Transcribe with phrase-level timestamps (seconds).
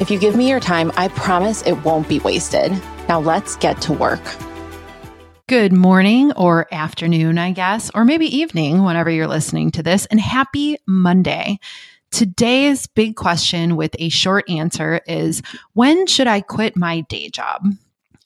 [0.00, 2.72] If you give me your time, I promise it won't be wasted.
[3.08, 4.20] Now let's get to work.
[5.46, 10.18] Good morning or afternoon, I guess, or maybe evening whenever you're listening to this, and
[10.18, 11.60] happy Monday.
[12.10, 15.42] Today's big question with a short answer is
[15.74, 17.64] When should I quit my day job?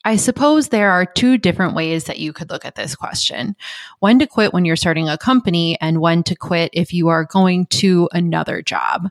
[0.07, 3.57] I suppose there are two different ways that you could look at this question
[3.99, 7.25] when to quit when you're starting a company, and when to quit if you are
[7.25, 9.11] going to another job.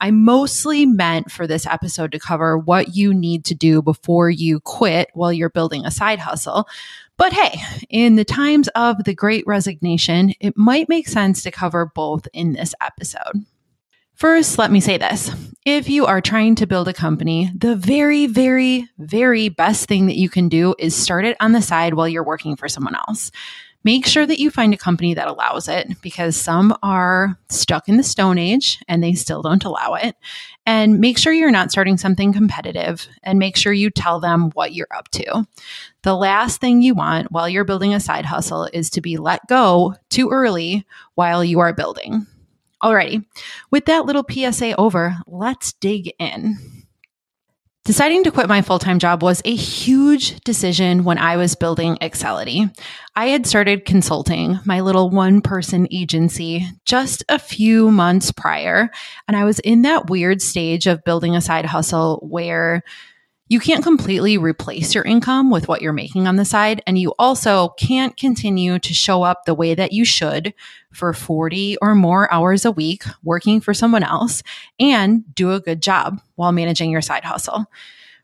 [0.00, 4.60] I mostly meant for this episode to cover what you need to do before you
[4.60, 6.68] quit while you're building a side hustle.
[7.16, 11.90] But hey, in the times of the great resignation, it might make sense to cover
[11.94, 13.44] both in this episode.
[14.16, 15.30] First, let me say this.
[15.66, 20.16] If you are trying to build a company, the very, very, very best thing that
[20.16, 23.30] you can do is start it on the side while you're working for someone else.
[23.86, 27.98] Make sure that you find a company that allows it because some are stuck in
[27.98, 30.16] the Stone Age and they still don't allow it.
[30.66, 34.74] And make sure you're not starting something competitive and make sure you tell them what
[34.74, 35.46] you're up to.
[36.02, 39.46] The last thing you want while you're building a side hustle is to be let
[39.46, 42.26] go too early while you are building.
[42.82, 43.24] Alrighty,
[43.70, 46.75] with that little PSA over, let's dig in.
[47.86, 52.02] Deciding to quit my full time job was a huge decision when I was building
[52.02, 52.68] Accelity.
[53.14, 58.90] I had started consulting my little one person agency just a few months prior,
[59.28, 62.82] and I was in that weird stage of building a side hustle where
[63.48, 66.82] you can't completely replace your income with what you're making on the side.
[66.86, 70.52] And you also can't continue to show up the way that you should
[70.92, 74.42] for 40 or more hours a week working for someone else
[74.80, 77.66] and do a good job while managing your side hustle.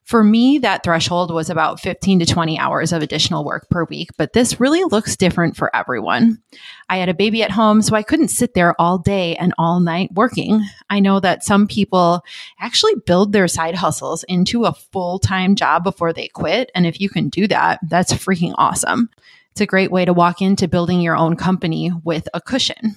[0.05, 4.11] For me, that threshold was about 15 to 20 hours of additional work per week,
[4.19, 6.43] but this really looks different for everyone.
[6.89, 9.79] I had a baby at home, so I couldn't sit there all day and all
[9.81, 10.63] night working.
[10.91, 12.25] I know that some people
[12.61, 16.71] actually build their side hustles into a full time job before they quit.
[16.75, 19.09] And if you can do that, that's freaking awesome.
[19.53, 22.97] It's a great way to walk into building your own company with a cushion.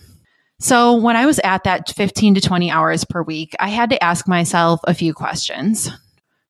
[0.60, 4.02] So, when I was at that 15 to 20 hours per week, I had to
[4.02, 5.90] ask myself a few questions.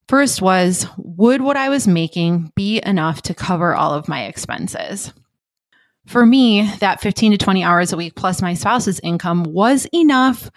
[0.07, 5.11] First was Would what I was making be enough to cover all of my expenses?
[6.05, 10.51] For me, that 15 to 20 hours a week plus my spouse's income was enough,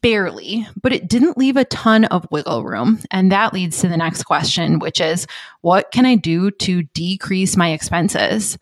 [0.00, 3.00] barely, but it didn't leave a ton of wiggle room.
[3.10, 5.26] And that leads to the next question, which is
[5.62, 8.56] what can I do to decrease my expenses?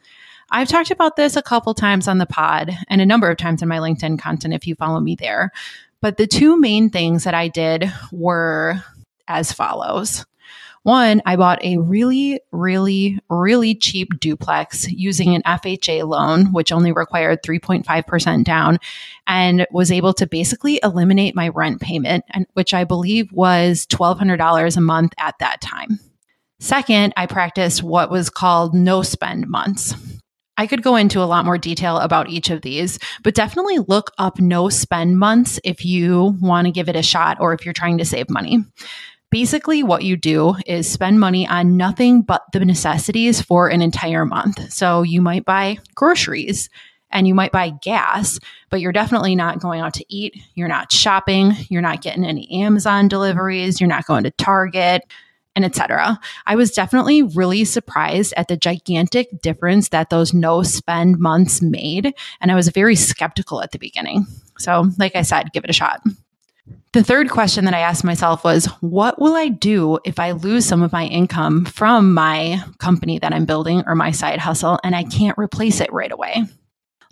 [0.50, 3.60] I've talked about this a couple times on the pod and a number of times
[3.60, 5.50] in my LinkedIn content if you follow me there.
[6.00, 8.82] But the two main things that I did were
[9.28, 10.24] as follows.
[10.84, 16.92] One, I bought a really, really, really cheap duplex using an FHA loan, which only
[16.92, 18.78] required 3.5% down,
[19.26, 24.80] and was able to basically eliminate my rent payment, which I believe was $1,200 a
[24.82, 26.00] month at that time.
[26.60, 29.94] Second, I practiced what was called no spend months.
[30.58, 34.12] I could go into a lot more detail about each of these, but definitely look
[34.18, 37.72] up no spend months if you want to give it a shot or if you're
[37.72, 38.64] trying to save money.
[39.34, 44.24] Basically, what you do is spend money on nothing but the necessities for an entire
[44.24, 44.72] month.
[44.72, 46.70] So you might buy groceries
[47.10, 48.38] and you might buy gas,
[48.70, 50.40] but you're definitely not going out to eat.
[50.54, 51.50] You're not shopping.
[51.68, 53.80] You're not getting any Amazon deliveries.
[53.80, 55.02] You're not going to Target
[55.56, 56.20] and etc.
[56.46, 62.14] I was definitely really surprised at the gigantic difference that those no spend months made.
[62.40, 64.28] And I was very skeptical at the beginning.
[64.58, 66.02] So, like I said, give it a shot.
[66.92, 70.64] The third question that I asked myself was what will I do if I lose
[70.64, 74.94] some of my income from my company that I'm building or my side hustle and
[74.94, 76.44] I can't replace it right away?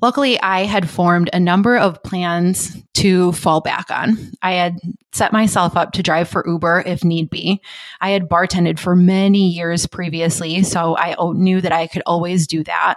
[0.02, 4.18] Luckily, I had formed a number of plans to fall back on.
[4.42, 4.80] I had
[5.12, 7.62] set myself up to drive for Uber if need be.
[8.00, 12.64] I had bartended for many years previously, so I knew that I could always do
[12.64, 12.96] that.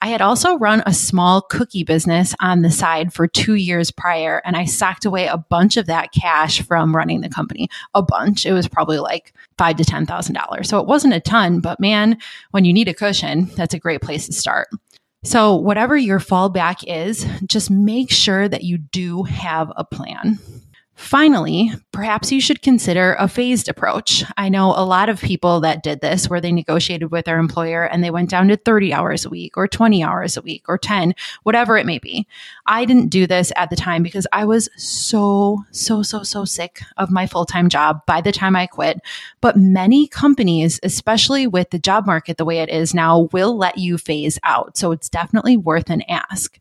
[0.00, 4.40] I had also run a small cookie business on the side for two years prior,
[4.44, 7.68] and I socked away a bunch of that cash from running the company.
[7.94, 8.46] A bunch.
[8.46, 10.68] It was probably like five to ten thousand dollars.
[10.68, 12.18] So it wasn't a ton, but man,
[12.52, 14.68] when you need a cushion, that's a great place to start.
[15.24, 20.38] So, whatever your fallback is, just make sure that you do have a plan.
[20.96, 24.22] Finally, perhaps you should consider a phased approach.
[24.36, 27.82] I know a lot of people that did this where they negotiated with their employer
[27.84, 30.78] and they went down to 30 hours a week or 20 hours a week or
[30.78, 32.28] 10, whatever it may be.
[32.66, 36.80] I didn't do this at the time because I was so, so, so, so sick
[36.96, 39.00] of my full time job by the time I quit.
[39.40, 43.78] But many companies, especially with the job market the way it is now, will let
[43.78, 44.76] you phase out.
[44.76, 46.60] So it's definitely worth an ask.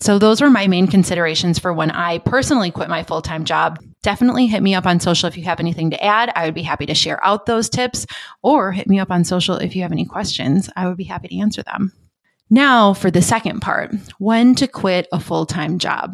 [0.00, 3.82] So, those were my main considerations for when I personally quit my full time job.
[4.02, 6.30] Definitely hit me up on social if you have anything to add.
[6.36, 8.06] I would be happy to share out those tips,
[8.42, 10.68] or hit me up on social if you have any questions.
[10.76, 11.92] I would be happy to answer them.
[12.50, 16.12] Now, for the second part when to quit a full time job.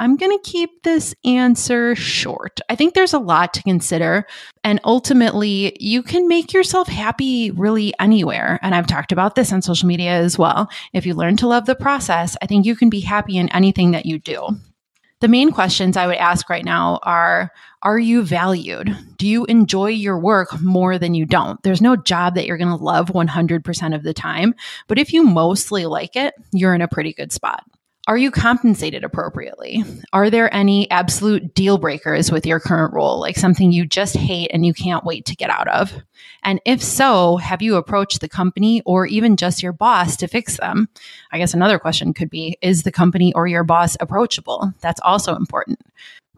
[0.00, 2.58] I'm going to keep this answer short.
[2.70, 4.26] I think there's a lot to consider.
[4.64, 8.58] And ultimately, you can make yourself happy really anywhere.
[8.62, 10.70] And I've talked about this on social media as well.
[10.94, 13.90] If you learn to love the process, I think you can be happy in anything
[13.90, 14.48] that you do.
[15.20, 17.52] The main questions I would ask right now are
[17.82, 18.96] Are you valued?
[19.18, 21.62] Do you enjoy your work more than you don't?
[21.62, 24.54] There's no job that you're going to love 100% of the time,
[24.88, 27.64] but if you mostly like it, you're in a pretty good spot.
[28.06, 29.84] Are you compensated appropriately?
[30.12, 34.50] Are there any absolute deal breakers with your current role, like something you just hate
[34.52, 35.92] and you can't wait to get out of?
[36.42, 40.56] And if so, have you approached the company or even just your boss to fix
[40.56, 40.88] them?
[41.30, 44.72] I guess another question could be Is the company or your boss approachable?
[44.80, 45.80] That's also important.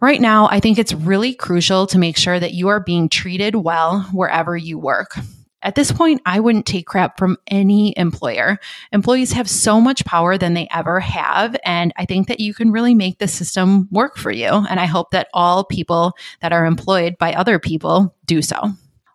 [0.01, 3.55] Right now, I think it's really crucial to make sure that you are being treated
[3.55, 5.17] well wherever you work.
[5.63, 8.59] At this point, I wouldn't take crap from any employer.
[8.93, 11.57] Employees have so much power than they ever have.
[11.65, 14.49] And I think that you can really make the system work for you.
[14.49, 18.73] And I hope that all people that are employed by other people do so.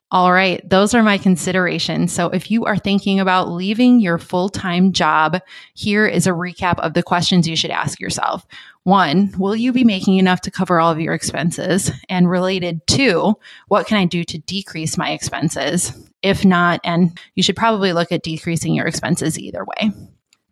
[0.09, 2.13] All right, those are my considerations.
[2.13, 5.41] So, if you are thinking about leaving your full time job,
[5.73, 8.47] here is a recap of the questions you should ask yourself.
[8.87, 11.91] One, will you be making enough to cover all of your expenses?
[12.07, 13.35] And related to,
[13.67, 15.91] what can I do to decrease my expenses?
[16.21, 19.91] If not, and you should probably look at decreasing your expenses either way.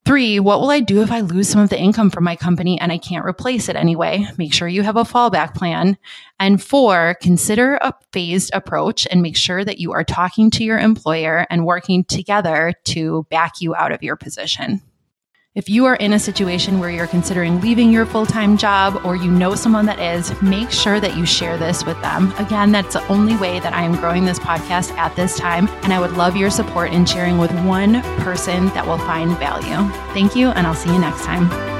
[0.03, 2.77] Three, what will I do if I lose some of the income from my company
[2.77, 4.27] and I can't replace it anyway?
[4.37, 5.97] Make sure you have a fallback plan.
[6.37, 10.77] And four, consider a phased approach and make sure that you are talking to your
[10.77, 14.81] employer and working together to back you out of your position.
[15.55, 19.15] If you are in a situation where you're considering leaving your full time job or
[19.15, 22.33] you know someone that is, make sure that you share this with them.
[22.37, 25.69] Again, that's the only way that I am growing this podcast at this time.
[25.83, 29.89] And I would love your support in sharing with one person that will find value.
[30.13, 31.74] Thank you, and I'll see you next time.